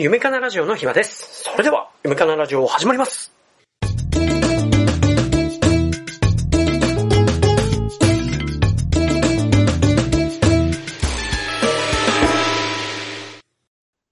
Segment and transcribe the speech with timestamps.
[0.00, 1.42] 夢かなラジオの暇です。
[1.42, 3.32] それでは、夢かなラジオ始まります。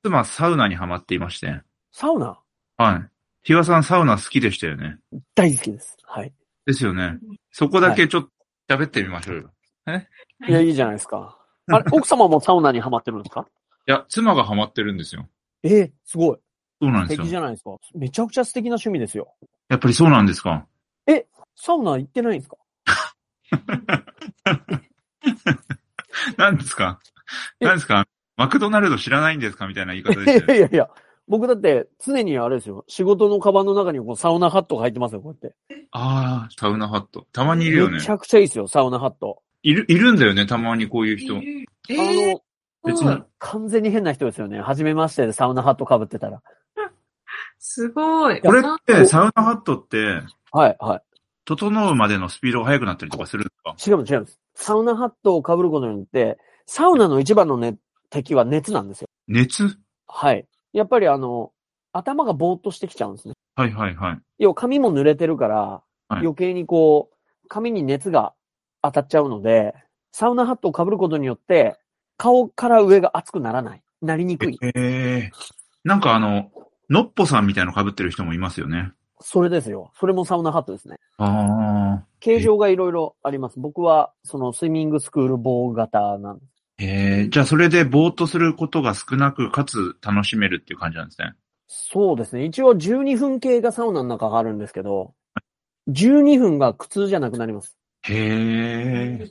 [0.03, 1.61] 妻、サウナにハマっていまして。
[1.93, 2.37] サウナ？
[2.79, 3.09] はい。
[3.45, 4.99] ひわさん、サウナ好きでしたよね。
[5.37, 5.97] 大好きです。
[6.03, 6.33] はい。
[6.67, 7.21] ですよね。
[7.53, 8.29] そこだけちょっ
[8.67, 9.51] と喋ってみましょうよ。
[10.49, 11.39] いや、いいじゃないですか。
[11.69, 13.47] あれ、奥様もサウナにハマってるんですか？
[13.87, 15.29] いや、妻がハマってるんですよ。
[15.63, 16.37] えー、すごい。
[16.37, 16.43] 素
[16.83, 17.25] そうなんですよ。
[17.25, 17.77] 敵じゃないですか。
[17.95, 19.35] めちゃくちゃ素敵な趣味ですよ。
[19.69, 20.67] やっぱりそうなんですか？
[21.59, 22.57] サウナ行ってないんですか？
[26.37, 27.01] 何ですか？
[27.61, 28.07] え何ですか？
[28.37, 30.61] マクドナルド知らないんですかみたいな言い方いでしたよ。
[30.61, 30.91] やいやいや。
[31.29, 32.85] 僕だって、常にあれですよ。
[32.87, 35.57] 仕事のカバンの中にこうサウナハットが入ってますよ、こうやって。
[35.91, 37.27] ああ、サウナハット。
[37.33, 38.09] たまにいるよねめち。
[38.11, 39.43] ゃくちゃいいですよ、サウナハット。
[39.63, 41.37] いる、いるんだよね、たまにこういう人。
[41.39, 42.43] あの、
[42.87, 43.23] 別に。
[43.39, 44.61] 完全に変な人ですよね。
[44.61, 46.43] 初めましてでサウナハット被ってたら。
[47.59, 48.41] すごい。
[48.41, 51.03] これっおて、サウナハットって、はい、はい。
[51.45, 53.97] 整うまでのスピードが速くなったりとかするんですか？
[53.97, 54.41] 違う違うんです。
[54.55, 57.77] サウナハットを被ることによって、サウナの一番の、ね、
[58.11, 59.09] 敵は熱なんですよ。
[59.29, 59.79] 熱？
[60.07, 60.47] はい。
[60.73, 61.53] やっぱりあの、
[61.93, 63.35] 頭がぼーっとしてきちゃうんですね。
[63.55, 64.21] はいはいはい。
[64.39, 68.33] 要は髪も濡れてるから、はい余計にこう、髪に熱が
[68.83, 69.75] 当たっちゃうので、
[70.13, 71.77] サウナハットを被ることによって、
[72.17, 73.83] 顔から上が熱くならない。
[74.03, 74.59] なりにくい。
[74.63, 75.31] ええ
[75.85, 76.51] なんかあの、
[76.89, 78.93] のっぽさんみたいなの被ってる人もいますよね。
[79.21, 79.93] それですよ。
[79.99, 80.97] それもサウナハットですね。
[81.19, 82.05] ああ。
[82.21, 83.59] 形状がいろいろあります。
[83.59, 86.53] 僕は、そのスイミングスクール棒型なんです。
[86.79, 91.33] ええじゃあそれでぼーっとすることが少なく、かつ楽しめるっていう感じなんですね。
[91.69, 92.45] そうですね。
[92.45, 95.15] 一応12分系がサウナの中があるんですけど、
[95.89, 97.77] 12分が苦痛じゃなくなります。
[98.03, 99.31] へえ。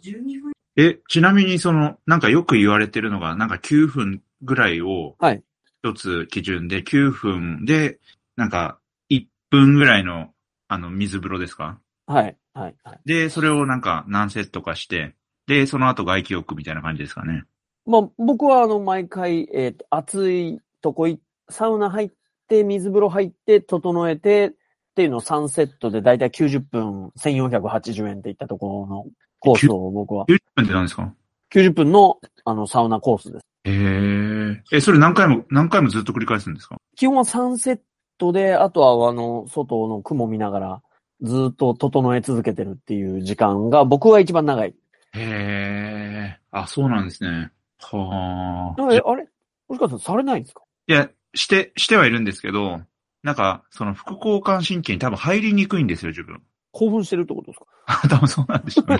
[0.77, 5.43] え、ちなみにその、なんかよく言われてるのが、なんか9分ぐらいを、はい。
[5.83, 7.99] 一つ基準で9分で、
[8.35, 10.31] なんか1分ぐらいの、
[10.67, 11.79] あの、水風呂ですか？
[12.07, 12.37] はい。
[12.53, 12.75] はい。
[12.83, 12.99] はい。
[13.05, 15.15] で、それをなんか何セットかして、
[15.47, 17.43] で、その後外気浴みたいな感じですかね。
[17.85, 21.19] まあ、僕はあの、毎回、えっ、と、暑いとこい、
[21.49, 22.11] サウナ入っ
[22.47, 29.05] て、水風呂入って、整えて、っていうのを3セットでだいたい90分1480円っていったところの
[29.45, 30.25] コースを僕は。
[30.25, 31.13] 90分って何ですか
[31.53, 33.45] ？90分のあのサウナコースです。
[33.65, 34.63] へえ。
[34.71, 36.77] え、それ何回も、何回もずっと繰り返すんですか？
[36.95, 37.79] 基本は3セッ
[38.17, 40.81] トで、あとはあの、外の雲見ながら、
[41.21, 44.69] ずっと整え続けてるっていう時間が僕は一番長い。
[44.69, 44.75] へ
[45.13, 46.39] え。
[46.51, 47.51] あ、そうなんですね。
[47.79, 48.93] はあ。
[48.93, 49.27] え、あれ？
[49.67, 50.61] もしかしたらされないんですか？
[50.87, 52.81] いや、して、してはいるんですけど、
[53.23, 56.43] なんか、その副交感神経に多分入りにくいんですよ、自分。
[56.71, 57.65] 興奮してるってことですか？
[58.09, 58.99] 多分そうなんでしょうね。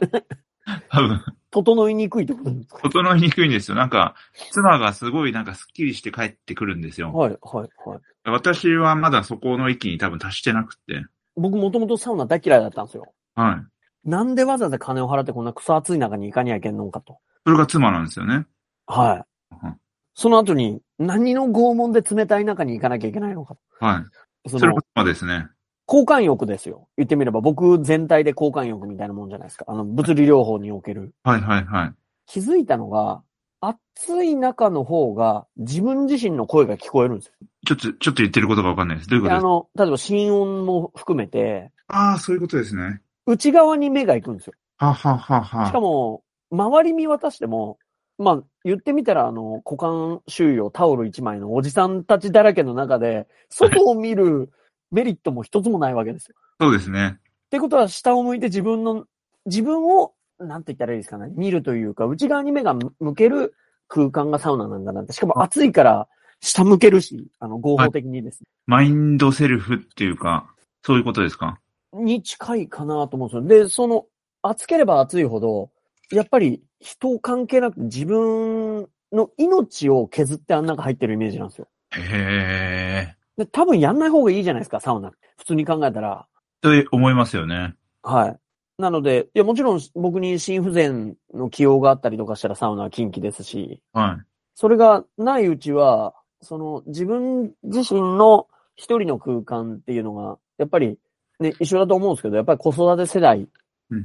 [0.89, 2.79] 多分、整いにくいってことですか？
[2.89, 3.77] 整いにくいんですよ。
[3.77, 4.15] なんか、
[4.51, 7.11] 妻がすごいなんかスッキリして帰ってくるんですよ。
[7.13, 7.99] はい、はい、はい。
[8.25, 11.05] 私はまだそこの域に多分達してなくって。
[11.35, 13.13] 僕もともとサウナ大嫌いだったんですよ。
[13.35, 13.61] は
[14.05, 14.09] い。
[14.09, 17.19] なんでわざわざ金を払ってこんなクソ暑い中に行かにゃいけんのかと。
[17.45, 18.45] それが妻なんですよね。
[18.87, 19.77] はいうん。
[20.15, 24.49] その後に、何の拷問で冷たい中に行かなきゃいけないのかはい。
[24.49, 24.49] と。
[24.49, 25.47] そのそれが、妻ですね。
[25.87, 26.87] 交換浴ですよ。
[26.97, 29.65] 言ってみれば僕全体で交換浴みたいなもんじゃないですか。
[29.67, 31.13] あの、物理療法における。
[31.23, 31.93] はいはいはい。
[32.25, 33.21] 気づいたのが、
[33.61, 37.33] 暑い中の方が自分自身の声が聞こえるんですよ。
[37.65, 39.09] ちょっと、ちょっと言ってることがわかんないです。
[39.09, 39.47] どういうことですか？
[39.47, 43.01] であの、例えば心音も含めて、ああ、そういうことですね。
[43.25, 44.53] 内側に目が行くんですよ。
[44.77, 45.67] はははは。
[45.67, 47.79] しかも、周り見渡しても、
[48.17, 54.51] まあ、言ってみたら、あの、股間周囲をタオル一枚のおじさんたちだらけの中で、外を見る
[54.91, 56.35] メリットも一つもないわけですよ。
[56.59, 57.17] そうですね。
[57.17, 59.05] ってことは、下を向いて自分の、
[59.45, 63.55] 自分を、なんて言ったらいいですかね、見るというか、内側に目が向ける
[63.87, 65.13] 空間がサウナなんだなって。
[65.13, 66.07] しかも暑いから、
[66.41, 68.47] 下向けるし、あの、合法的にですね。
[68.65, 70.53] マインドセルフっていうか、
[70.83, 71.59] そういうことですか？
[71.93, 73.63] に近いかなと思うんですよ。
[73.63, 74.05] で、その、
[74.41, 75.71] 暑ければ暑いほど、
[76.11, 81.67] やっぱり人関係なく自分の命を削ってあん中入ってるイメージなんですよ。
[81.91, 82.84] へえ。
[83.37, 85.11] で、多分やんない方がいいじゃないですか、サウナ。
[85.37, 86.27] 普通に考えたら。
[86.61, 87.75] と思いますよね。
[88.01, 88.39] はい。
[88.77, 94.25] なので、いや、もちろん僕に心不全の起用があったりとかしたらサウナは禁忌ですし、はい。
[94.53, 100.97] それがないうちは、その自分自身の一人の空間っていうのが、やっぱり
[101.39, 103.47] ね、一緒だと思うんですけど、やっぱり子育て世代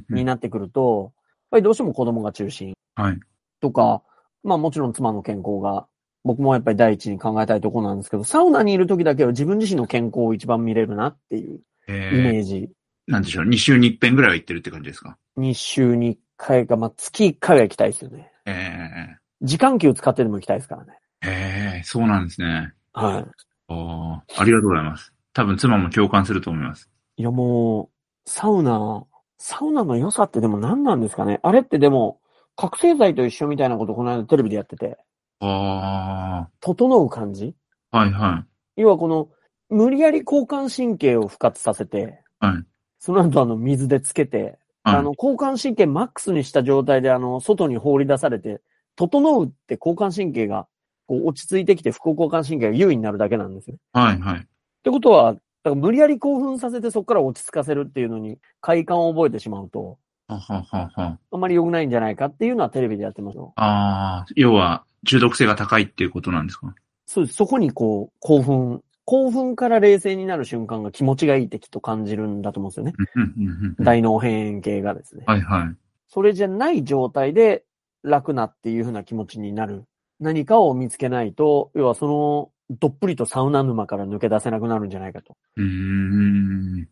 [0.09, 3.19] になってくると、やっぱりどうしても子供が中心はい。
[3.59, 4.01] とか、
[4.43, 5.87] まあもちろん妻の健康が、
[6.23, 11.91] 僕もやっぱり第一に考えたいところなんですけど、サウナにいる時だけは自分自身の健康を一番見れるなっていうイ。
[11.91, 12.69] メージ。
[13.07, 13.45] なんでしょう。
[13.45, 18.31] 2週に1遍ぐらいは行ってるって感じですか？2週に1回か、まあ月1回は行きたいですよね。
[18.45, 20.93] え時間給使ってでも行きたいですからね。
[21.23, 21.29] え。
[21.29, 22.73] へえ、そうなんですね。
[22.93, 23.25] はい。
[23.69, 25.13] ああ、ありがとうございます。
[25.33, 26.89] 多分妻も共感すると思います。
[27.17, 27.89] いやも
[28.25, 29.05] う、サウナ、
[29.37, 32.19] サウナの良さってでも何なんですかねあれってでも、
[32.55, 34.97] 覚醒剤と一緒みたいなことこの間テレビでやってて、
[35.41, 37.55] あ整う感じ？
[37.91, 38.45] あ、はいは
[38.77, 38.81] い。
[38.81, 39.29] 要はこの、
[39.69, 42.63] 無理やり交感神経を復活させて、はい。
[42.99, 48.61] その後あの水でつけて、はいあの交感神経マックスにした状態であの外に放り出されて、
[48.95, 50.67] 整うって交感神経が
[51.05, 53.75] こう落ち着いてきて副交感神経が優位になるだけなんですよ。
[53.93, 54.39] はいはい。
[54.39, 54.41] っ
[54.83, 59.99] てことは、だから無理やり興奮させてそこから落ち着かせるっていうのに快感を覚えてしまうと、
[60.37, 61.19] はははは。
[61.31, 63.53] あんまり良くないんじゃないかっていうのはテレビでやってますよ。
[63.55, 66.73] ああ、要は中毒性が高いっていうことなんですか？
[67.05, 67.35] そうです。
[67.37, 73.75] そこにこう、興奮、興奮から冷静になる瞬間が気持ちがいい敵と感じるんだと思うんですよね。
[73.79, 75.23] 大脳辺縁系がですね。
[75.27, 75.75] はいはい。
[76.07, 77.63] それじゃない状態で
[78.03, 79.83] 楽なっていう風な気持ちになる。
[80.19, 85.35] 何かを見つけないと、要はその、どっぷりとサウナ沼から抜け出せなくなるんじゃないかと。
[85.57, 86.87] うーん。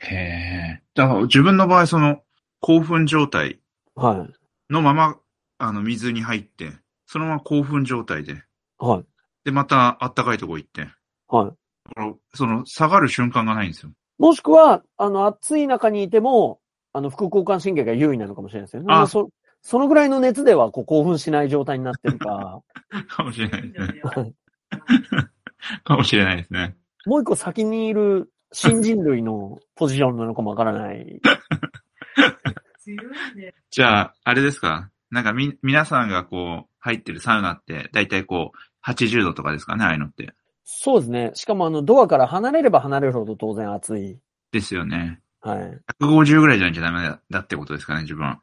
[0.00, 0.82] へえ。
[0.94, 2.20] だから自分の場合、その
[2.64, 3.60] 興奮状態
[3.94, 4.72] はい。
[4.72, 5.18] のまま、
[5.58, 6.72] あの、水に入って、
[7.04, 8.42] そのまま興奮状態で、
[8.78, 9.04] はい。
[9.44, 10.88] で、またあったかいとこ行って、
[11.28, 12.14] はい。
[12.32, 13.92] その、下がる瞬間がないんですよ。
[14.18, 16.58] もしくは、あの、暑い中にいても、
[16.94, 18.94] あの、副交感神経が優位なのかもしれないですよね。
[18.94, 19.28] あそ
[19.60, 22.62] そのぐらいの熱では、こう、興奮しない状態になってるか、
[23.08, 24.34] かもしれないですね。
[25.84, 26.78] かもしれないですね。
[27.04, 31.20] もう一個先にいる新人類のポジションなのかもわからない。
[33.70, 34.90] じゃあ、あれですか？
[35.10, 40.34] なんかみ、皆さんがこう、入ってるサウナって、だいたいこう、80度とかですかねああいうのって。
[40.64, 41.30] そうですね。
[41.34, 44.18] しかも、あの、ドアから離れれば離れるほど当然暑い。
[44.52, 45.20] ですよね。
[45.40, 45.80] はい。
[46.00, 48.40] 150ぐらいじゃなきゃダメだだってことですかね、自分は。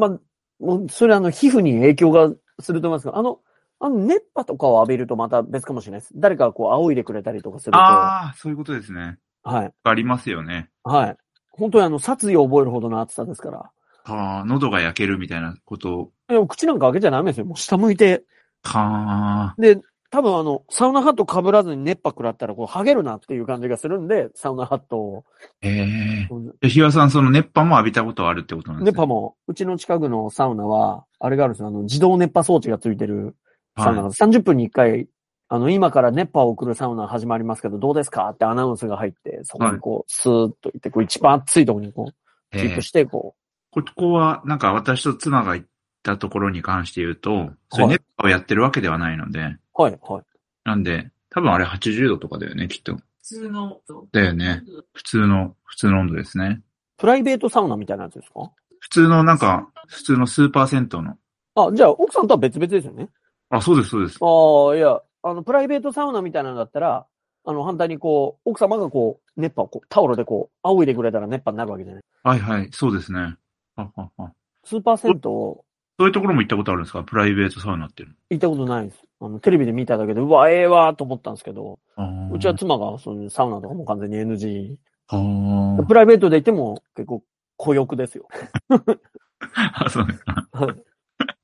[0.00, 0.18] まあ、
[0.60, 3.40] もう、それあの、皮膚に影響がすると思いますけど、あの、
[3.80, 6.12] あの、熱波とかを浴びるとまた別かもしれないです。
[6.16, 9.18] 誰かがこう、仰いでくれたりとかすると、はああ、そういうことですね。
[9.64, 9.72] い。
[9.82, 10.70] ありますよね。
[10.82, 11.16] はい。
[11.58, 13.70] 本当にあの、殺意を覚えるほどの暑さですから。
[14.04, 16.12] はあ、喉が焼けるみたいなことを。
[16.28, 17.46] でも口なんか開けちゃダメですよ。
[17.46, 18.24] もう下向いて。
[18.62, 25.24] はあ、で、多分あの、サウナハット被らずに熱波食らったら、こう、ハゲるなっていう感じがするんで、サウナハットを。
[25.60, 26.28] ええ
[26.60, 28.90] で、ひわさん、その熱波も浴びたことあるってことなんですね。
[28.92, 31.68] 熱波も、うちの近くのサウナは、あれがあるんですよ。
[31.68, 33.36] あの、自動熱波装置がついてる
[33.76, 35.08] サウナが、はい30分に1回、
[35.50, 38.28] あの、今から熱波を送るサウナ始まりますけど、どうですか？
[38.28, 43.34] ってアナウンスが入って、そこにこう、スーッと行って、こう、一番暑いところにこう、キーえプして、こ
[43.70, 45.68] ここは、なんか私と妻が行っ
[46.02, 50.22] たところに関して言うと、それはい熱波をやってるわけではないので、う、はい、はい。
[50.64, 52.96] なんで、多分あれ80度とかだよね、きっと。
[52.96, 53.80] 普通の。
[54.12, 54.62] だよね。
[54.92, 56.60] 普通の、普通の温度ですね。
[56.98, 58.50] プライベートサウナみたいなやつですか？
[58.80, 61.16] 普通のなんか、普通のスーパー銭湯の。
[61.54, 63.08] あ、じゃあ、奥さんとは別々ですよね。
[63.50, 64.18] あ、そうです、そうです。
[64.20, 67.06] ああ、いや、あの、プライベートサウナみたいなのだったら、
[67.44, 72.02] あの、反対にこう、奥様がこう、熱波をこう、タオルでこう、仰いでくれたら熱波になるわけじゃない。
[72.22, 73.36] はいはい、そうですね。
[73.76, 74.32] ははは
[74.64, 75.64] スーパー銭湯、そ
[76.00, 77.02] ういうところも行ったことあるんですか？
[77.04, 79.02] プライベートサウナっていう行ったことないです。
[79.20, 82.30] あの、テレビで見ただけで、うわ、ええわーと思ったんですけど、の。
[82.34, 84.76] うちは妻が、そういうサウナとかも完全に NG。
[85.08, 87.22] はプライベートで行っても結構、
[87.56, 88.28] 孤欲ですよ。
[88.68, 89.84] あ。
[89.86, 90.46] あ、そうですか。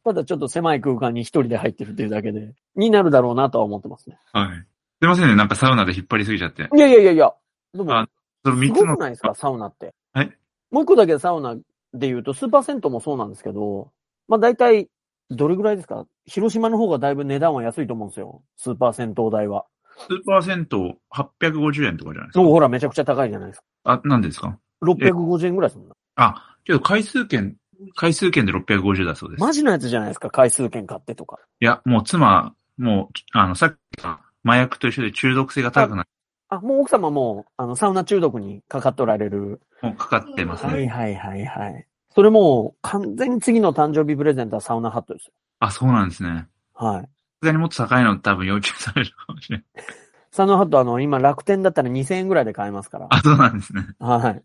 [0.05, 4.19] ただちょっと狭い空間に一人で入ってるっていうだけで、になるだろうなとは思ってますね。
[4.33, 4.49] はい。
[4.57, 6.69] すいませんね、なんかサウナで引っ張りすぎちゃって。
[6.75, 7.33] いやいやいやいや、
[7.73, 8.09] でもあ、
[8.45, 9.95] そのす3つのごくないですか、サウナって。
[10.13, 10.39] はい。
[10.71, 11.63] もう一個だけサウナで
[12.09, 13.91] 言うと、スーパー銭湯もそうなんですけど、
[14.29, 14.89] まあ大体、
[15.31, 16.07] どれぐらいですか？
[16.27, 18.43] 広島の方がだいぶ値段は安いと思うんですよ。
[18.57, 19.65] スーパー銭湯代は。
[19.97, 22.45] スーパー銭湯850円とかじゃないですか？
[22.45, 23.65] ほら、めちゃくちゃ高いじゃないですか。
[23.85, 25.95] あ、なんでですか？650円ぐらいですもんね。
[26.17, 27.57] あ、けど回数券、
[27.95, 29.41] 回数券で650だそうです。
[29.41, 31.39] マジのやつじゃないですか、回数券買ってとか。
[31.61, 36.07] いや、もう妻、もう、あの、さっきの麻薬と一緒で中毒性が高くなっ
[36.49, 39.61] あ、もう奥様も、あの、サウナ中毒にかかっておられる。
[39.83, 40.73] もうかかってますね。
[40.73, 41.87] はいはいはいはい。
[42.15, 45.33] それもう、完全に次の誕生日プレゼントはサウナハットですよ。
[45.61, 46.47] あ、そうなんですね。
[46.75, 47.01] はい。
[47.03, 47.09] さ
[47.43, 49.67] すがにもっと高いの多分要求されるかもしれない。
[50.31, 53.07] サウナハットあの、今楽天だったら2000円ぐらいで買えますから。
[53.11, 53.87] あ、そうなんですね。
[53.99, 54.43] はい。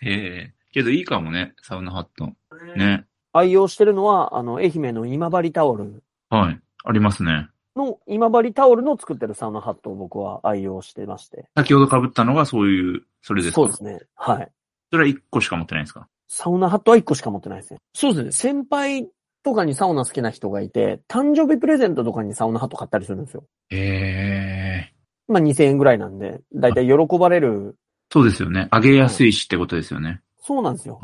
[0.00, 0.54] へえ。
[0.78, 2.32] けどいいかもね、サウナハット。
[2.76, 3.04] ね。
[3.32, 6.60] 愛用してるのは、あの、愛媛の今治タオルはい。
[6.84, 7.48] ありますね。
[7.76, 11.48] の、今治タオルの作ってるサウナハットを僕は愛用してまして。
[11.56, 13.62] 先ほど被ったのがそういう、それですか？
[13.62, 14.00] そうですね。
[14.14, 14.50] はい。
[14.90, 16.08] それは1個しか持ってないんですか？
[16.28, 17.80] サウナハットは1個しか持ってないですね。
[17.94, 18.32] そうですね。
[18.32, 19.08] 先輩
[19.42, 23.44] とかにサウナ好きな人がいて、誕生日プレゼントとかにサウナハット買ったりするんですよ。
[23.70, 24.94] へえ。
[25.28, 27.76] まあ2000円ぐらいなんで、だいたい喜ばれる。
[28.10, 28.68] そうですよね。
[28.72, 30.22] 上げやすいしってことですよね。
[30.48, 30.98] そうなんですよ。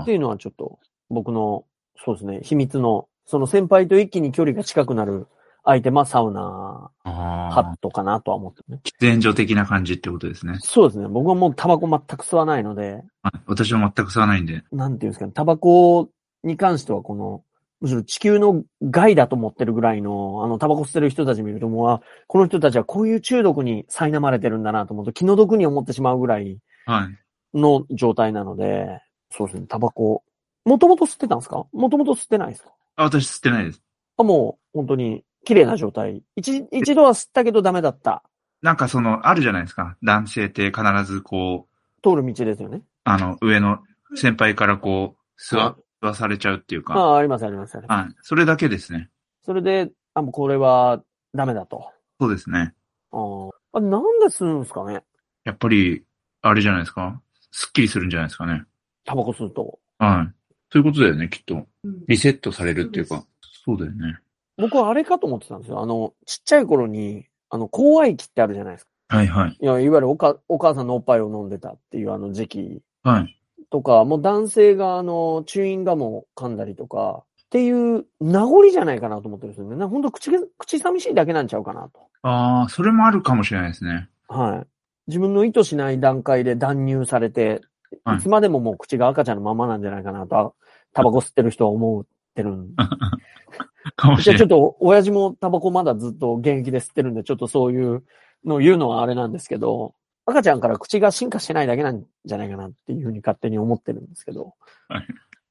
[0.00, 1.64] っていうのはちょっと、僕の、
[2.04, 5.26] そうですね、秘密の、その先輩と一気に距離が近くなる
[5.64, 7.10] アイテムはサウナ、あ
[7.50, 7.74] ハあ。
[7.76, 8.80] ットかなとは思ってるね。
[8.84, 10.56] 喫煙所的な感じってことですね。
[10.60, 11.08] そうですね。
[11.08, 14.62] 僕はもうタバコ全く吸わないので、はい私は全く吸わないんで。
[14.70, 16.08] なんていうんですかね、タバコ
[16.44, 17.42] に関してはこの、
[17.80, 27.18] むしろ地球の害だと思ってるぐらいの、あの、タバコ吸ってる人たち見るともう、あこの人たちはこういう中毒に苛まれてるんだなと思うと気の毒に思ってしまうぐらいはい。
[27.54, 30.24] の状態なので、そうですね、タバコ。
[30.64, 31.64] もともと吸ってたんですか？
[31.72, 32.70] もともと吸ってないですか？
[32.96, 33.82] あ、私吸ってないです。
[34.18, 36.22] あ、もう、本当に、綺麗な状態。
[36.36, 38.22] 一、一度は吸ったけどダメだった。
[38.60, 39.96] なんかその、あるじゃないですか。
[40.02, 42.82] 男性って必ずこう、通る道ですよね。
[43.04, 43.78] あの、上の
[44.14, 46.94] 先輩からこう、吸はわ、吸わされちゃうっていうか。
[46.94, 48.04] ああ、あります、あります、あります。
[48.04, 48.14] はい。
[48.20, 49.08] それだけですね。
[49.42, 51.02] それで、あ、もうこれは
[51.34, 51.90] ダメだと。
[52.20, 52.74] そうですね。
[53.12, 55.02] あーあ、なんで吸うんですかね？
[55.44, 56.04] やっぱり、
[56.42, 57.22] あれじゃないですか？
[57.50, 58.64] スッキリするんじゃないですかね。
[59.04, 59.78] タバコ吸うと。
[59.98, 60.34] はい。
[60.72, 61.66] そういうことだよね、きっと。
[61.84, 63.24] うんリセットされるっていうか。
[63.64, 64.18] そうだよね。
[64.56, 65.80] 僕はあれかと思ってたんですよ。
[65.80, 69.16] あの、ちっちゃい頃に、あの、交愛期ってあるじゃないですか。
[69.16, 69.56] はいはい。
[69.60, 73.36] いや、いわゆるおか、お母さんのおっぱいを飲んでたっていうあの時期はい。
[73.70, 79.76] とか、もう男性があの、チューインガムを噛んだりとか、っていう名残じゃないかなと思ってるんですよね。
[79.76, 82.00] な本当口が、口寂しいだけなんちゃうかなと。
[82.22, 84.08] ああ、それもあるかもしれないですね。
[84.28, 84.66] はい。
[85.06, 87.62] 自分の意図しない段階で断乳されて、
[88.04, 90.52] はいいつまでももう口が赤ちゃんのままなんじゃないかなと、あ
[90.92, 92.04] タバコ吸ってる人は思っ
[92.36, 92.74] てるん
[93.96, 94.38] かもしれない。
[94.38, 98.04] ちょっと、親父もタバコまだずっと現役で吸ってるんで、ちょっとそういう
[98.44, 104.54] のを言うのはあれなんですけど、赤ちゃんから口が進化してないだけなんじゃないかなっていうふうに勝手に思ってるんですけど。
[104.88, 105.06] はい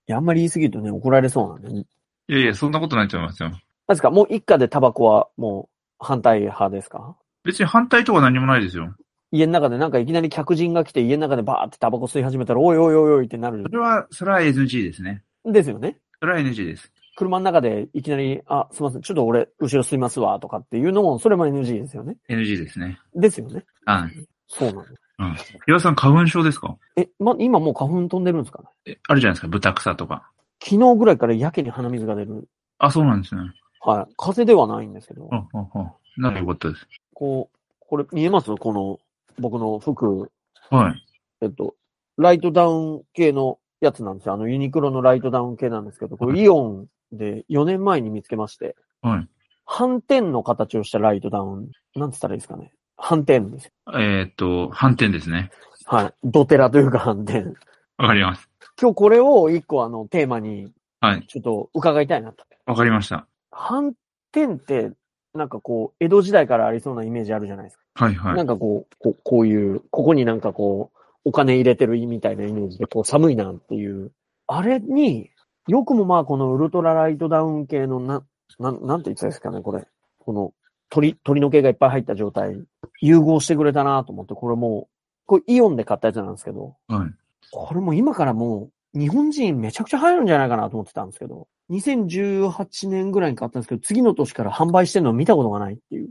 [0.08, 1.80] いや、あんまり言い過ぎるとね、怒られそうなんで。
[1.80, 1.86] い
[2.30, 3.50] やいや、そんなことないと思いますよ。
[3.50, 4.10] なんですか？
[4.10, 7.16] もう一家でタバコはもう反対派ですか？
[7.44, 8.96] 別に反対とか何もないですよ。
[9.32, 13.70] 家の中でなんかいきなり客人が来て家の中でバーってタバコ吸い始めたら、おいおいおいおいってなるそ。
[13.70, 15.24] れは、それは NG ですね。
[15.46, 15.98] ですよね。
[16.20, 16.92] それは NG です。
[17.16, 22.18] 車の中でいきなり、あ、すいません、ちょっと俺、後ろ吸いますわ、とかっていうのも、それも NG ですよね。
[22.30, 22.98] NG ですね。
[23.14, 23.66] ですよね。
[23.86, 24.26] はい。
[24.48, 24.86] そうなの。
[25.20, 25.36] うん。
[25.68, 26.78] 岩田さん花粉症ですか？
[26.96, 28.64] え、ま、今もう花粉飛んでるんですか？
[28.64, 30.32] ねえ、あるじゃないですか、豚草とか。
[30.64, 32.48] 昨日ぐらいからやけに鼻水が出る。
[32.78, 33.42] あ、そうなんですね。
[33.82, 34.14] はい。
[34.18, 35.94] 風邪ではないんですけどあ、、あ、あ。
[36.18, 36.88] なんかよかったです。
[37.14, 38.56] こう、これ見えます？
[38.56, 38.98] この、
[39.40, 40.32] 僕の服、
[40.70, 41.06] はい。
[41.42, 41.76] えっと、
[42.18, 44.34] ライトダウン系のやつなんですよ。
[44.34, 49.28] あのユニクロのライトダウン系なんですけど、これイオンで4年前に見つけまして、はい。
[49.66, 51.70] 斑点の形をしたライトダウン。
[51.96, 52.72] なんつったらいいですかね。
[52.98, 53.72] 斑点ですよ。
[53.94, 55.52] えーっと、反転ですね。
[55.86, 56.14] はい。
[56.24, 57.54] ドテラというか斑点。
[57.98, 58.50] わかります。
[58.82, 61.26] 今日これを一個あのテーマにはい。
[61.28, 62.44] ちょっと伺いたいなと。
[62.66, 63.26] わかりました。
[63.52, 63.94] 斑
[64.32, 64.92] 点って、
[65.34, 67.84] なんかこう、江戸時代からありそうなイメージあるじゃないですか。
[68.00, 68.44] はいはいな。
[68.44, 74.12] んかこう、こうこういう、ここになんかこう、お金入れてるみたいなイメージで、こう寒いなっていう。
[74.48, 75.32] あれに、
[75.68, 78.24] よくもまあこのウルトラライトダウン系のな、
[78.58, 79.86] なん、なんて言ってたんですかね、これ。
[80.20, 80.54] この
[80.90, 82.56] 鳥、鳥の毛がいっぱい入った状態、
[83.02, 87.12] 融合してくれたなと思って、これもう、これイオンで買ったやつなんですけど、はい。
[87.52, 96.10] これもう今からもう、日本人めちゃくちゃ入るんじゃないかなと思ってたんですけど、2018年ぐらいに買ったんですけど、次の年から販売してるのを見たことがないっていう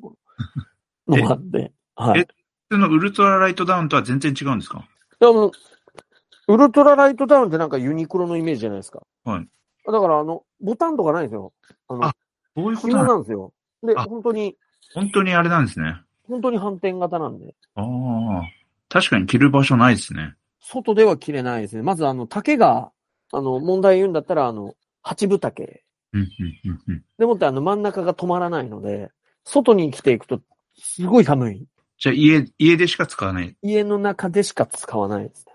[1.09, 2.21] のがあって、はい。
[2.21, 2.27] え
[2.71, 4.87] そのウルトラライトダウンとは全然違うんですか？
[5.19, 5.51] であの、
[6.47, 9.03] ウルトラライトダウンってなんかユニクロのイメージじゃないですか。
[9.25, 9.49] はい。
[9.85, 11.53] だからあの、ボタンとかないんですよ。
[11.89, 12.15] あのあ、
[12.57, 13.53] そういうこと紐なんなんですよ。
[13.83, 14.57] で、あ本当に、
[14.95, 16.01] 本当にあれなんですね。
[16.29, 18.43] 本当に反転型なんで、ああ。
[18.91, 20.35] 確かに着る場所ないですね。
[20.61, 21.83] 外では着れないですね。
[21.83, 22.93] まずあの、竹が、
[23.33, 25.83] あの、問題言うんだったらあの、八分丈。
[26.13, 26.29] うん、うん、
[26.65, 27.05] うん、うん。
[27.19, 29.11] でもってあの真ん中が止まらないので、
[29.45, 30.41] 外に着ていくと、
[30.79, 31.67] すごい寒い。
[31.99, 33.57] じゃあ家、家でしか使わない？
[33.63, 35.53] 家の中でしか使わないですね。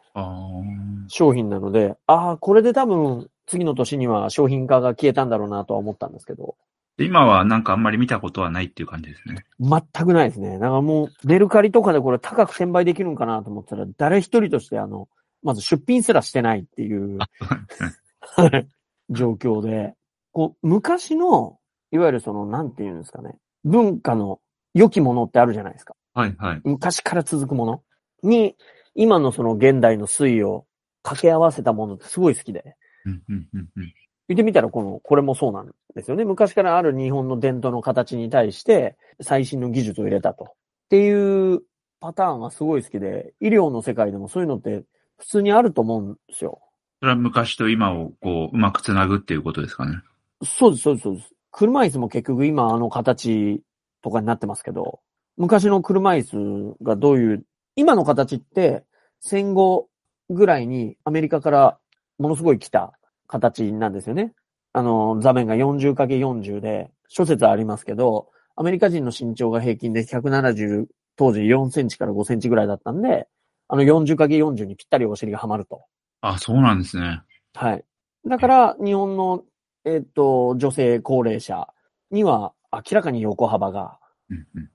[1.07, 6.55] 商品なので、ああ、これで多分、次の年には商品化が消えたんだろうなとは思ったんですけど、
[6.97, 9.45] で今はなんかあんまり見たことはないっていう感じですね。
[9.59, 10.59] 全くないですね。
[10.59, 15.07] だからもう、メルカリとかでこれ高く転売できるんかなと思ったら、誰一人としてあの、
[15.41, 18.67] まず出品すらしてないっていう、はい
[19.09, 19.95] 状況で、
[20.31, 21.57] こう、昔の、
[21.91, 24.39] いわゆるその、なんていうんですかね、文化の
[24.73, 25.95] 良きものってあるじゃないですか。
[26.13, 26.61] はい、はい。
[26.63, 27.83] 昔から続くもの？
[28.21, 28.55] に、
[28.95, 30.65] 今のその現代の推移を
[31.01, 32.75] 掛け合わせたものってすごい好きで。
[33.05, 33.93] うん、うん、うん、うん。
[34.29, 36.23] 言ってみたら、この、これもそうなんですよね。
[36.23, 40.45] 昔からある日本の伝統の形に対して、最新の技術を入れたと。
[40.45, 40.53] っ
[40.89, 41.61] ていう
[41.99, 44.83] パターンがすごい好きで、医療の世界でもそういうのって
[45.17, 46.61] 普通にあると思うんですよ。
[46.99, 49.97] それは昔と今をこう、うまくつなぐっていうことですかね。
[50.43, 51.33] そうです、そうです、そうです。
[51.51, 53.61] 車椅子も結局今あの形
[54.01, 55.01] とかになってますけど、
[55.37, 58.83] 昔の車椅子がどういう、今の形って
[59.19, 59.87] 戦後
[60.29, 61.77] ぐらいにアメリカから
[62.19, 62.93] ものすごい来た
[63.27, 64.33] 形なんですよね。
[64.73, 73.27] あの、座面が 40×40 で、諸説ありますけど、アメリカ人の身長が平均で170、当時4センチから5センチぐらいだったんで、
[73.67, 75.83] あの 40×40 にぴったりお尻がはまると。
[76.21, 77.21] あ、そうなんですね。
[77.53, 77.85] はい。
[78.25, 79.43] だから、日本の、
[79.85, 81.67] えっと、女性高齢者
[82.11, 83.99] には明らかに横幅が。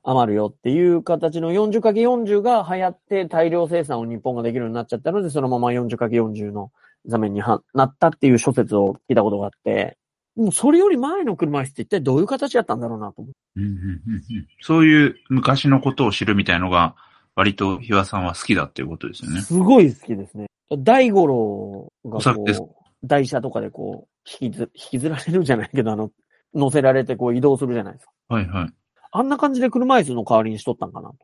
[0.02, 6.70] 余るよっていう形の 40×40 が流行って大量生産を日本ができるようになっちゃったので、そのまま 40×40 の
[7.06, 9.96] 座面にはなったっていう諸説を聞いたことがあって、
[10.36, 16.94] もうそれより前の車椅子って一体どういう形だったんだろうなと思うんうんうんうんそういう昔のことを知るみたいのが、
[17.34, 19.34] 割とひわさんは好きだっていうことですよう。
[19.34, 19.40] ね。
[19.42, 20.46] すごい好きですね。
[20.76, 26.10] 大五郎がこう、台車とかでこう、引きず、引きずられるじゃないけど、あの、
[26.54, 28.12] 乗せられてこう移動するじゃないですか。
[28.28, 28.74] はいはい。
[29.10, 31.16] あんな感じで車椅子の代わりにしとったんかなと。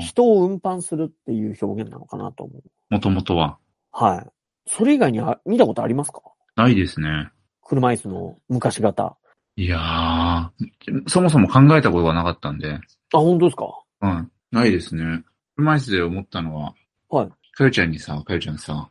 [0.00, 2.62] 人を運搬するっていう表現なのかなと思う。
[2.90, 3.58] もともとは。
[3.90, 4.26] はい。
[4.66, 6.20] それ以外にあ見たことありますか？
[6.56, 7.30] ないですね。
[7.62, 9.16] 車椅子の昔型。
[9.56, 12.74] いやー、そもそも考えたことがなかったんで。
[12.74, 12.80] あ、
[13.12, 13.66] 本当ですか？
[14.02, 14.30] うん。
[14.50, 15.24] ないですね。
[15.56, 16.74] 車椅子で思ったのは、
[17.08, 17.30] はい。
[17.52, 18.88] かよちゃんにさ、かよちゃんさ、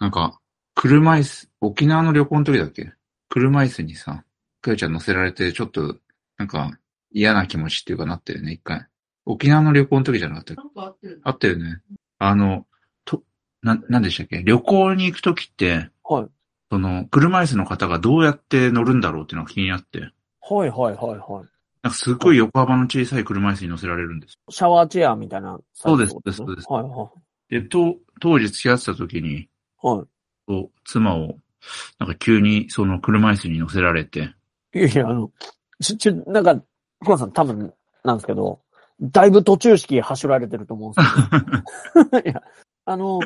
[0.00, 0.38] なんか、
[0.74, 2.92] 車椅子、沖縄の旅行の時だっけ？
[3.28, 4.24] 車椅子にさ、
[4.60, 5.96] かよちゃん乗せられて、ちょっと、
[6.36, 6.70] なんか、
[7.10, 8.86] 嫌な気持ちっていうかなったよね、一回。
[9.24, 10.62] 沖縄の旅行の時じゃなかったっけ？
[10.62, 11.20] なんかあってる。
[11.24, 11.80] あったよね。
[12.18, 12.66] あの、
[13.04, 13.22] と、
[13.62, 14.42] な、なんでしたっけ？
[14.42, 16.26] 旅行に行く時って、はい。
[16.70, 20.00] その、車椅子の方がどうやって乗るんだろうっていうのが気になって、
[20.40, 21.48] はいはいはいはい。
[21.82, 24.38] なんかすごい横幅の小さい車椅子に乗せられるんです。
[24.50, 27.10] シャワーチェアみたいなサイズってことねそうですはいは
[27.48, 29.48] で、と、当時付き合ってた時に、い。
[29.80, 30.04] は
[30.48, 30.68] い。
[30.84, 31.36] 妻を、
[31.98, 34.34] なんか急にその車椅子に乗せられて、
[34.74, 35.30] いやいや、あの、
[35.80, 36.60] ち、ち、なんか、
[37.00, 37.72] 福間さん多分
[38.04, 38.60] なんですけど、
[39.00, 42.18] だいぶ途中式走られてると思うんですけど。
[42.30, 42.42] いや、
[42.84, 43.20] あの、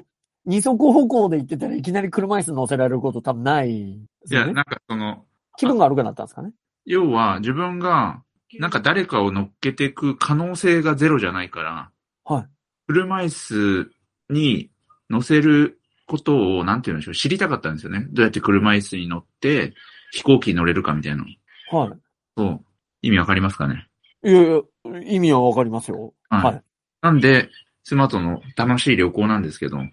[0.45, 4.47] 二足歩行で行ってたらいきなり車椅子乗せられること多分ないですいや。
[4.47, 5.25] なんかその、
[5.57, 6.53] 気分が悪くなったんですかね？
[6.85, 8.23] 要は自分が、
[8.59, 11.91] なんか誰かを乗っけていく可能性がゼロじゃないから、
[12.25, 12.47] はい。
[12.89, 13.91] 車椅子
[14.31, 14.71] に
[15.09, 18.07] 乗せることを、なんて言うんでしょう、知りたかったんですよね。
[18.11, 19.75] どうやって車椅子に乗って
[20.13, 21.25] 飛行機に乗れるかみたいな。
[21.71, 21.91] は
[22.37, 22.65] そう。
[23.01, 23.89] 意味わかりますかね？
[24.23, 24.31] い。
[24.31, 24.61] いやいや、
[25.05, 26.13] 意味はわかりますよ。
[26.29, 26.63] はいはい。
[27.01, 27.49] なんで、
[27.83, 29.89] 妻との楽しい旅行なんですけど、はい。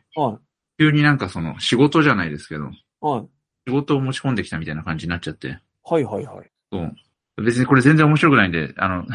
[0.77, 3.27] 急になんかその仕事じゃないですけど、はい。
[3.67, 5.57] 仕事を持ち込んできたみたいな感じになっちゃって。
[5.83, 6.51] はいはいはい。
[6.71, 6.95] そう。
[7.43, 9.05] 別にこれ全然面白くないんで、あの、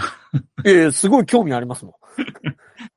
[0.65, 1.95] いやいや、すごい興味ありますもん。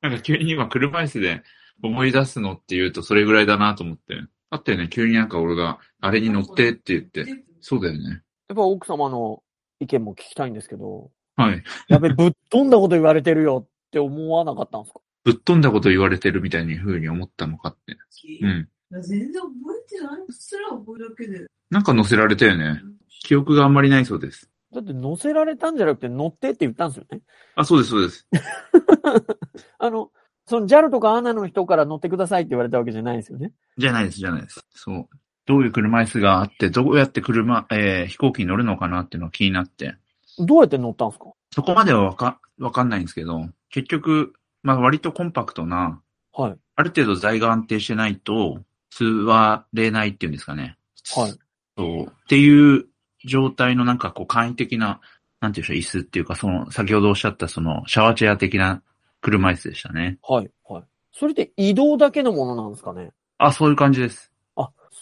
[0.00, 1.42] なんか急に今車椅子で
[1.82, 4.18] 思い出すのって言うとそれぐらいだなと思って。
[4.50, 7.44] あったよね、急になんか俺があれに乗ってって言って。
[7.60, 8.22] そうだよね。
[8.48, 9.42] やっぱ奥様の
[9.80, 11.62] 意見も聞きたいんですけど、はい。
[11.88, 15.00] やべ、ぶっ飛んだこと言われてるよって思わなかったんですか？
[15.24, 17.96] ぶっ飛んだこと言われてるみたいに風に思ったのかって。
[18.42, 18.68] うん。
[19.02, 19.52] 全然覚
[19.86, 20.20] えてない。
[20.20, 21.46] うっすら覚えるだけで。
[21.70, 22.80] なんか乗せられたよね。
[23.24, 24.50] 記憶があんまりないそうです。
[24.72, 27.20] だって乗せられたんじゃなくて乗ってって言ったんですよね。
[27.54, 28.26] あ、そうです、そうです。
[29.78, 30.10] あの、
[30.46, 33.52] その JAL とか ANA の人から乗ってくださいって言われたわけじゃないんですよね。
[33.76, 34.64] じゃないです、じゃないです。
[34.74, 35.08] そう。
[35.48, 39.94] どういう車椅子があって、どうやって車、えー、飛行機に乗るのかなっていうのが気になって。
[40.38, 41.32] どうやって乗ったんですか？
[41.54, 46.02] そこまではわか、わかんないんですけど、結局、まあ割とコンパクトな、
[46.34, 46.56] はい。
[46.76, 50.76] ある程度材が安定してないと、座れないっていうんですかね。
[51.16, 51.32] はい。
[51.76, 52.02] そう。
[52.02, 52.84] っていう
[53.24, 55.00] 状態のなんかこう簡易的な、
[55.40, 58.82] なんていうんでしょう、椅子っていうか、その、先ほどおっしゃったその、シャワーチェア的な
[59.22, 60.18] 車椅子でしたね。
[60.22, 60.50] はい。
[60.68, 60.84] はい。
[61.12, 63.12] それって移動だけのものなんですかね？
[63.38, 64.30] あ、そういう感じです。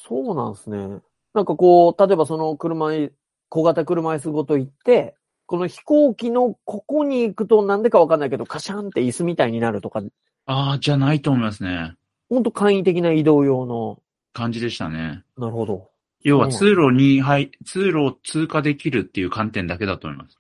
[0.07, 1.01] あ、そうなんですね。
[1.35, 3.13] なんかこう、例えばその車い、
[3.49, 5.15] 小型車椅子ごと行って、
[5.47, 10.03] この飛行機のここに行くとなんでかわかんないけど、カシャンって椅子みたいになるとか、
[10.47, 11.95] ああ、じゃないと思いますね。
[12.29, 14.01] ほんと簡易的な移動用の、
[14.33, 15.25] 感じでしたね。
[15.37, 15.91] なるほど。
[16.23, 20.39] 要は通路に、はい、通路を通過できるっていう観点だけだと思います。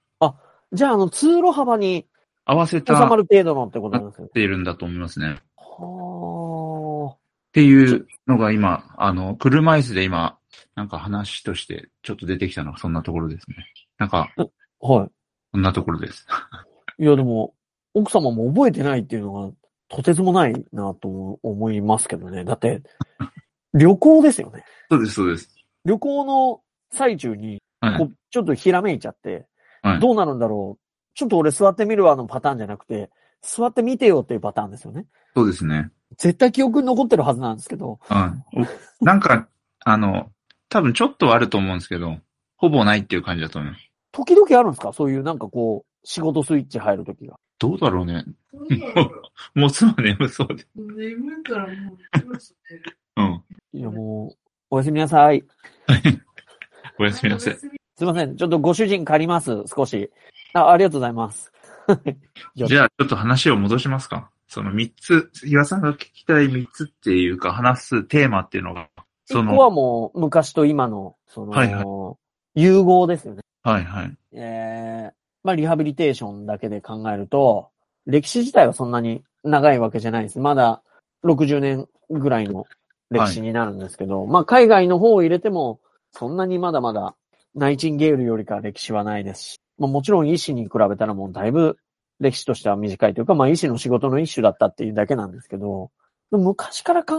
[0.72, 2.06] じゃあ、あの、通路幅に
[2.44, 4.28] 合わせ収た、まる程度のってことなんですよね。
[4.30, 5.38] っているんだと思いますね。
[5.56, 7.18] はっ
[7.52, 10.38] ていうのが今、あの、車椅子で今、
[10.74, 13.56] なんか話としてちょっと出てきたのがそんなところですね。
[13.98, 14.46] なんか、あ。
[14.80, 15.08] は
[15.52, 16.26] そんなところです。
[16.98, 17.02] い。
[17.04, 17.54] いや、でも、
[17.94, 19.50] 奥様も覚えてないっていうのが、
[19.88, 22.44] とてつもないなと思思いますけどね。
[22.44, 22.82] だって、
[23.72, 24.64] 旅行ですよね。
[24.90, 25.48] そうです、そうです。
[25.84, 29.46] 旅行の最中に、はいこうちょっとひらめいちゃって、
[29.82, 30.80] はいどうなるんだろう。
[31.14, 33.10] ちょっと俺座ってみるわのパターンじゃなくて、
[33.40, 35.06] 座ってみてよっていうパターンですよね。
[35.34, 35.90] そうですね。
[36.18, 37.98] 絶対記憶に残ってるはずなんですけど。
[38.02, 38.34] は
[39.00, 39.04] い。
[39.04, 39.48] なんか、
[39.84, 40.30] あの、
[40.68, 42.18] 多分ちょっとはあると思うんですけど、
[42.56, 43.82] ほぼないっていう感じだと思います。
[44.12, 44.92] 時々あるんですか？
[44.92, 47.36] そういうなんかこう、仕事スイッチ入る時が。
[47.58, 48.24] どうだろうね。
[48.52, 48.58] そ
[49.56, 50.66] うもう妻眠そうで。
[50.76, 53.42] う眠いからもう、うん。
[53.72, 54.36] いやもう、
[54.70, 55.44] おやすみなさい。
[56.98, 57.54] おやすみなさい。
[57.56, 57.66] す
[58.02, 58.36] いません。
[58.36, 59.64] ちょっとご主人借ります。
[59.74, 60.10] 少し。
[60.54, 61.52] あ、ありがとうございます。
[62.54, 64.30] じゃあ、ちょっと話を戻しますか。
[64.48, 68.88] その三つ、岩さんが聞きたい三つっていうか、話すテーマっていうのが、
[69.24, 72.16] その、一個はもう昔と今の、その、はいは
[72.54, 73.42] 融合ですよね。
[73.62, 74.16] はいはい。
[74.32, 77.70] えー、まあリハビリテーションだけで考えると、
[78.06, 80.38] 歴史自体はそんなに長いわけじゃないです。
[80.38, 80.82] まだ
[81.24, 82.64] 60年ぐらいの
[83.10, 85.80] 歴史になるんですけど、まあ海外の方を入れても、
[86.12, 87.16] そんなにまだまだ
[87.54, 91.78] ナイチンゲールよりか歴史はないですし、まあもちろん医師に比べたらもうだいぶ
[92.20, 95.90] 歴史としては短いというか、まあ医師の仕事の一種だったっていうだけなんですけど、
[96.30, 97.18] 昔から考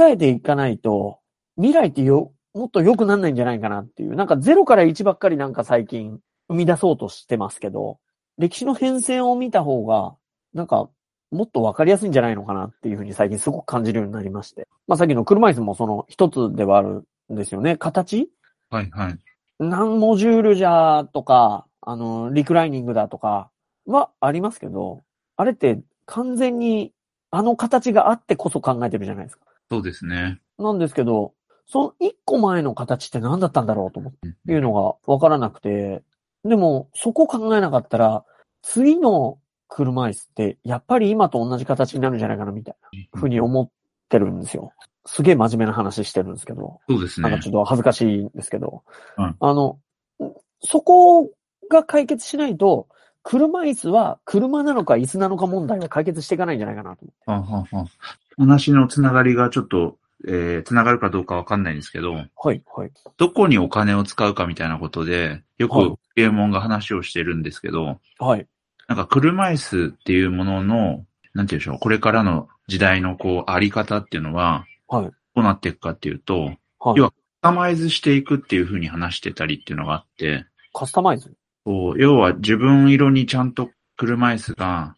[0.00, 1.18] えていかないと、
[1.56, 4.14] 未来ってよ、もっと良くなんないんじゃないかなっていう。
[4.14, 7.98] なんか0から1ばっかりなんか最近生み出そうとしてますけど、
[8.38, 10.14] 歴史の変遷を見た方が、
[10.54, 10.88] なんか、
[11.32, 14.68] もっとわかりやすいんじゃないのかなっていうふうに最近すごく感じるようになりまして。
[14.86, 17.76] まあさっきの車椅子もその一つではあるんですよね。
[17.76, 18.30] 形？
[18.70, 19.18] はいはい。
[19.58, 23.50] 何モジュールじゃとか、あの、リクライニングだとか
[23.86, 25.02] はありますけど、
[25.36, 26.92] あれって完全に
[27.30, 29.44] あの形があってこそ考えてるじゃないですか。
[29.70, 30.40] そうですね。
[30.58, 31.34] なんですけど、
[31.66, 34.52] その一個前の形って何だったんだろうと思って。
[34.52, 36.02] いうのがわからなくて、
[36.44, 38.24] でも、そこ考えなかったら、
[38.62, 42.76] 次の車椅子って、やっぱり今と同じ形になるんじゃないかな、みたい
[43.12, 43.70] なふうに思っ
[44.08, 44.72] てるんですよ。
[45.06, 47.50] すげえ真面目な話してるんですけど、そうですねなんかちょ。
[47.50, 48.82] っと恥ずかしいんですけど、
[49.18, 49.78] うんあの、
[50.62, 51.30] そこ
[51.70, 52.88] が解決しないと、
[53.26, 57.74] 車椅子は車なのか椅子なのか問題は解決していかないんじゃないかなと思って。
[57.74, 57.86] は
[58.38, 62.92] 話のつながりがちょっと、えー、つながるかどうかわかんないんですけど、はい、はい。
[63.16, 68.46] どこにお金を使うかみたいなことで、よはいくゲーモンが話をしてるんですけど、はい。
[68.86, 75.06] なんか車椅子っていうものの、なんていうんでしょう、これからの時代のこう、あり方っていうのは、はい。
[75.06, 76.58] どうなっていくかっていうと、はい
[76.94, 81.32] 要はカスタマイズしていくっていうふうに話してたりっていうのがあって、カスタマイズ？
[81.96, 84.94] 要は自分色にちゃんと車椅子が、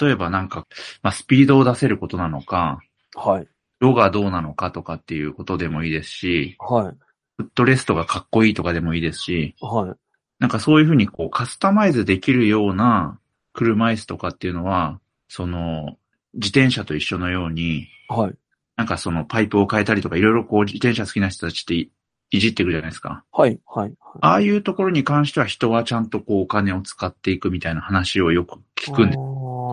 [0.00, 0.66] 例えばなんか、
[1.02, 2.80] まあ、スピードを出せることなのか、
[3.14, 3.48] はい。
[3.80, 6.96] 色がどうなのかとかっていうことでもいいですし、はい。
[7.36, 9.94] フットレストがかっこいいとかでもいいですし、はい。
[10.38, 13.18] なんかそういうふうにこうカスタマイズできるような
[13.52, 15.96] 車椅子とかっていうのは、その
[16.34, 18.34] 自転車と一緒のように、はい。
[18.76, 21.88] なんかそのパイプを変えたりとかいろいろこう自転車好きな人たちって
[22.30, 23.24] いいじってくるじゃないですか。
[23.32, 23.60] はい。
[23.66, 23.94] はい。
[24.20, 29.18] ああいうところに関しては人はちゃんとこうお金を使っていくみたいな話をよく聞くんです。
[29.18, 29.22] あ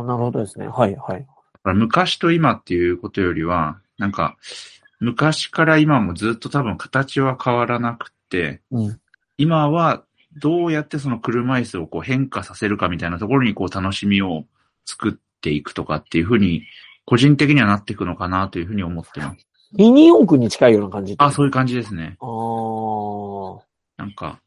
[0.02, 0.68] あ、なるほどですね。
[0.68, 0.96] はい。
[0.96, 1.26] はい。
[1.66, 4.38] 昔と今っていうことよりは、なんか
[5.00, 9.00] 昔から今もずっと多分形は変わらなくって、うん。
[9.38, 10.04] 今は
[10.36, 14.46] どうやってその車椅子をこう変化させるかみたいなところにこう楽しみを
[14.86, 16.64] 作っていくとかっていうふうに、
[17.06, 19.48] 個人的にはなっていくのかなというふうに思ってます。
[19.76, 21.16] ミニ四駆に近いような感じ。
[21.18, 22.18] あ、そういう感じですね。
[22.20, 23.60] あー
[23.98, 24.40] なんか、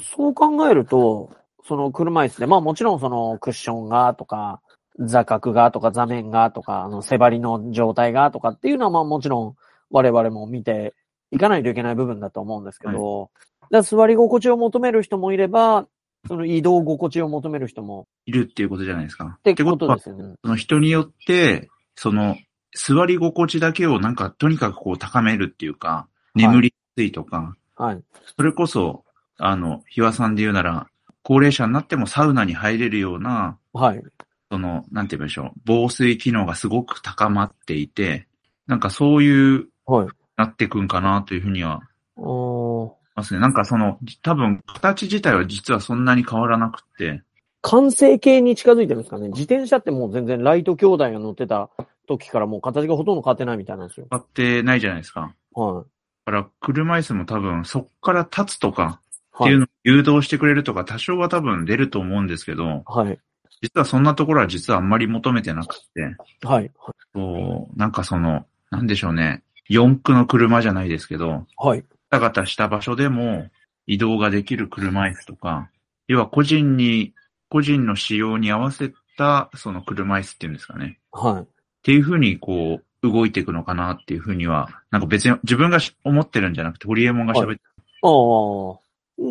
[0.00, 1.30] そう考えると、
[1.66, 4.60] その車椅子で、まあもちろんそのクッションがとか、
[4.98, 9.56] 座角がとか座面がとか、あの背張りの状態がとかっていうのはまあもちろん
[9.90, 10.94] 我々も見て
[11.30, 13.30] いかないといけない部分だと思うんですけど、
[13.62, 15.86] だから座り心地を求める人もいれば、
[16.28, 19.38] その移動心地を求める人もいるっていうことじゃないですか。
[19.38, 20.34] ってことはですよね。
[20.42, 22.36] その人によって、その
[22.74, 28.02] 座り心地だけをなんかとにかくこう高めるっていうか、眠りやすいとか、はい。
[28.36, 29.04] それこそ、
[29.38, 30.86] あの、ひわさんで言うなら、
[31.22, 34.02] 高齢者になってもサウナに入れるような、はい。
[34.50, 38.26] その、なんて言うんでしょう、防水機能がすごく高まっていて、
[38.66, 40.08] なんかそういう、はい。
[40.36, 41.80] なってくんかなというふうには、
[42.16, 43.40] おーますね。
[43.40, 47.22] なんかその、多分、形自体は実はそんなに変わらなくって、
[47.62, 49.28] 完成形に近づいてるんですかね。
[49.28, 51.70] 自転車ってもう全然ライト兄弟が乗ってた
[52.18, 54.06] 時からもう形がほとんど変わってないみたいなんですよ。
[54.10, 55.34] 変わってないじゃないですか。
[55.54, 55.88] はい。
[56.26, 59.00] だから、車椅子も多分、そっから立つとか、
[59.34, 59.58] ってはいいう。
[59.60, 63.18] のを誘導してくれるとか、多少は多分出ると思うんですけど、はい。
[63.62, 66.70] 実はそんなところは実はあんまり求めてなくて、はい。
[67.14, 71.84] そう、なんかその、なんでしょうね、四駆の車じゃないですけど、はい。
[72.10, 73.48] ガタガタした場所でも
[73.86, 75.70] 移動ができる車椅子とか、
[76.08, 77.14] 要は個人に、
[77.48, 80.98] 個人の仕様に合わせたその車椅子っていうんですかね。
[81.12, 81.46] はい。
[81.82, 87.62] っていうふうにこう、動いていくのかなっていうふうには、なんか別に自分がし思ってるんじゃなくて、ホリエモンが喋って、
[88.02, 88.78] ああ。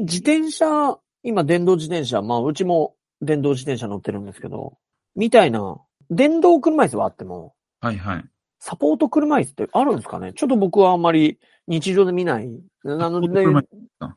[0.04, 4.78] 自転車、今電動自転車、まあうちも電動自転車乗ってるんですけど、
[5.16, 5.78] みたいな、
[6.10, 8.26] 電動車椅子はあっても、はいはい。
[8.60, 10.34] サポート車椅子ってあるんですかね？
[10.34, 12.50] ちょっと僕はあんまり日常で見ない。
[12.84, 13.44] なので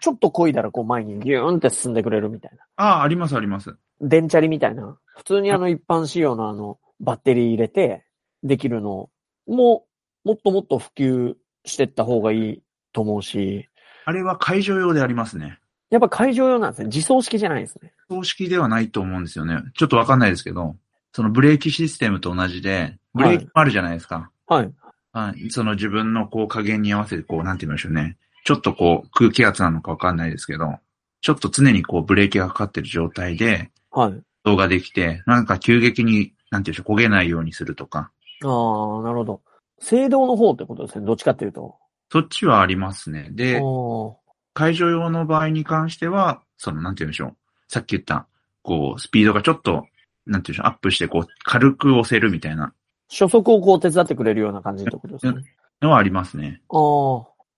[0.01, 2.65] ちょっと漕いだらこう前にギューンって進んでくれるみたいな。
[2.77, 3.75] ああ、ありますあります。
[4.01, 4.99] 電チャリみたいな。
[5.17, 8.05] 普通にあの一般仕様のあの、バッテリー入れて
[8.45, 9.11] できるの
[9.47, 9.87] も、
[10.25, 13.69] もっともっと普及してった方がいいと思うし、
[14.05, 15.59] あれは会場用でありますね。
[15.91, 16.87] やっぱ会場用なんですね。
[16.87, 17.93] 自走式じゃないですね。
[18.09, 19.59] 公式ではないと思うんですよね。
[19.75, 20.77] ちょっとわかんないですけど、
[21.13, 24.31] そのブレーキシステムと同じで、ブレーキもあるじゃないですか。
[24.47, 24.73] はい。
[25.13, 25.51] はい。
[25.51, 28.17] その自分のこう加減に合わせてこう、なんて言いましょうね。
[28.45, 30.79] ちょっとこう空気圧なのかわかんないですけど、
[31.21, 34.23] ちょっと常にこうブレーキがかかってる状態ではい。
[34.45, 38.11] 動画できて、なんか急激に、なんて言うんでしょう、焦げないようにするとか。
[38.43, 39.43] ああ、なるほど。
[39.81, 41.07] 制動の方ってことですね。
[41.07, 41.77] どっちかっていうと。
[42.11, 43.29] そっちはありますね。
[43.33, 44.19] で、お
[44.53, 47.37] 会場用の場合に関しては、その、なんて言うんでしょう。
[47.69, 48.27] さっき言った、
[48.63, 49.87] こう、スピードがちょっと、なんて
[50.27, 52.73] 言うんでしょう、アップして、こう、軽く押せるみたいな
[53.11, 55.45] 初速をこう手伝ってくれるような感じってことですね。
[55.81, 56.63] のはありますね。
[56.71, 56.77] あ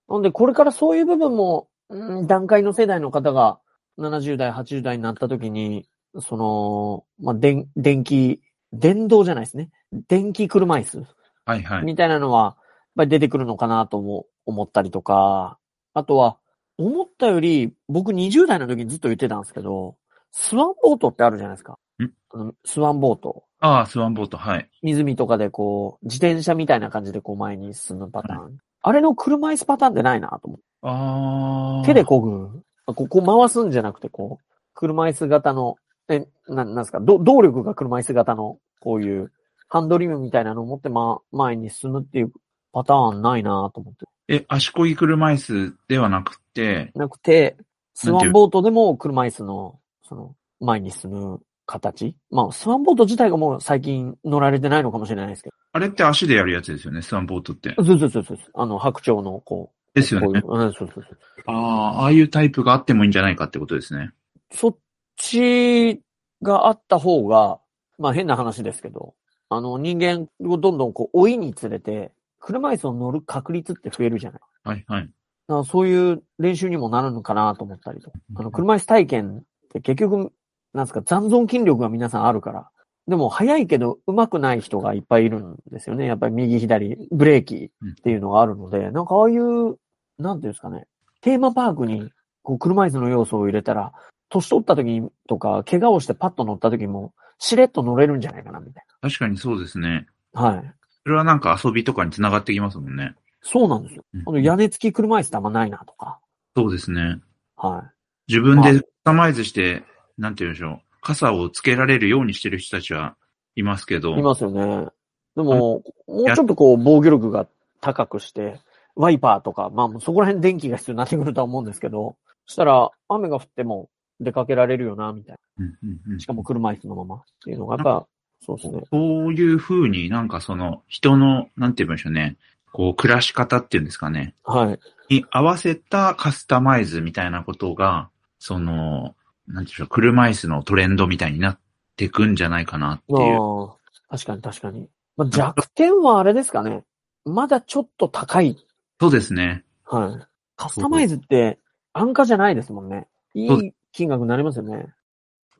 [0.09, 0.13] あ。
[0.13, 3.59] なんで、これからそういう部分も、うん段階の世代の方が
[3.97, 5.87] 70代、80代になった時に、
[6.19, 8.41] その、まあ、電、電気、
[8.73, 9.69] 電動じゃないですね。
[10.07, 11.05] 電気車椅子
[11.45, 11.83] はいはい。
[11.83, 12.55] みたいなのは、やっ
[12.97, 15.57] ぱり出てくるのかなとも思ったりとか、
[15.93, 16.37] あとは、
[16.77, 19.95] 思ったより、僕20代の時にずっと言ってたんですけど、
[20.31, 21.79] スワンボートってあるじゃないですか。
[22.03, 22.53] ん？
[22.65, 23.45] スワンボート。
[23.59, 24.69] ああ、スワンボート、はい。
[24.83, 28.57] 湖とかでこう、自転車みたいな感じでこう前に進むパターン。
[28.83, 30.65] あれの車椅子パターンってないなと思って。
[30.83, 31.85] ああ。
[31.85, 32.63] 手で漕ぐ？
[32.85, 35.77] ここ回すんじゃなくて、こう、車椅子型の、
[36.09, 39.31] え、な、なんですか、ど動力が車椅子型の、こういう、
[39.69, 42.31] ハンドリムみたいなのを持って、ま、前に進むっていう
[42.71, 44.05] パターンないなと思って。
[44.29, 47.57] え、足漕ぎ車椅子ではなくて、なくて、
[47.93, 52.15] スワンボートでも車椅子の、その、前に進む形？
[52.31, 57.73] まあ、スワンボート自体がもう最近乗られてないのかもしれないですけあれって足でやるやつですよね、スワンボートって。
[57.75, 57.83] ど。
[57.83, 58.37] そうそうそうそう。
[58.53, 59.99] あの、白鳥の、こう。
[59.99, 60.33] ですよねこ。
[60.33, 61.17] ういううん、そうそうそう。
[61.47, 64.11] ああ、ああいうタイプがあってもいいんじゃないかってことですね。
[64.51, 64.77] そっ
[65.17, 66.01] ち
[66.41, 67.59] があった方が、
[67.99, 69.15] まあ変な話ですけど、
[69.49, 74.41] あの人間をどんどんこう老いにつれて、車椅子を乗る確率って増えるじゃない。
[74.63, 75.01] はいはい。
[75.01, 75.11] だか
[75.47, 78.11] らそういう練習にもなるのかなと思ったりと。
[78.35, 80.31] あの車椅子体験って結局、
[80.73, 82.69] なんですか、残存筋力が皆さんあるから。
[83.07, 86.05] でも速いけど上手くない人がいっぱいいるんですよね。
[86.05, 89.77] やっぱり右左、ブレーキっていうのがあるので、なんかああいう、
[90.19, 90.87] なんていうんですかね、
[91.21, 92.11] テーマパークに
[92.43, 93.93] こう車椅子の要素を入れたら、
[94.29, 100.07] 年取った時にとか、怪我をしてパッと乗った時も、しれっと乗れるんじゃないかな、みたい確かにそうですね。
[100.33, 100.41] な。
[100.41, 100.73] はい。
[101.03, 103.15] それはなんか遊びとかに繋がってきますもんね。
[103.41, 104.03] そうなんですよ。
[104.13, 106.19] うんあの屋根付き車椅子ってあんまないなとか。
[106.55, 107.21] そうですね。
[107.55, 107.91] は
[108.27, 109.83] 自分でカスタマイズして、
[110.17, 110.81] なんて言うんでしょう。
[111.01, 113.15] 傘をつけられるようにしてる人たちは
[113.55, 114.19] いますけどい。
[114.19, 114.87] い、ますよね。
[115.35, 117.47] でも、もうちょっとこう、防御力が
[117.79, 118.59] 高くして、
[118.95, 126.19] ワイパーとか、まあそこら辺電気が必要になってくるとは思うんですけど、そしたら雨が降っても出かけられるよな、みたいうんうんうんな。
[126.19, 128.07] しかも車椅子のままっていうのが、やっぱ、
[128.45, 128.83] そうですね。
[128.91, 132.37] そういう風になんかその人の、なんて言うんでしょうね。
[132.71, 134.35] こう、暮らし方っていうんですかね。
[134.43, 134.79] はい。
[135.09, 138.71] に合わせたカスタマイズみたいなことが、その、
[139.03, 139.15] なんてい
[139.55, 141.59] うんでしょう、車椅子のトレンドみたいになっ
[141.95, 143.69] ていくんじゃないかなっていう。
[144.09, 144.89] 確かに確かに。
[145.15, 146.83] まあ、弱点はあれですかね。
[147.25, 148.57] まだちょっと高い。
[148.99, 149.63] そうですね。
[149.85, 150.27] はい。
[150.55, 151.59] カスタマイズって
[151.93, 153.07] 安価じゃないですもんね。
[153.33, 154.93] いい金額になりますよね。